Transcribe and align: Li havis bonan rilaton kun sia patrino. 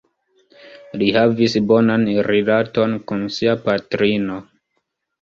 Li 1.01 1.09
havis 1.17 1.57
bonan 1.73 2.07
rilaton 2.31 2.99
kun 3.13 3.25
sia 3.39 3.57
patrino. 3.71 4.45